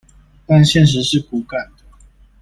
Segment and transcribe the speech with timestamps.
[0.47, 1.83] 但現實是骨感的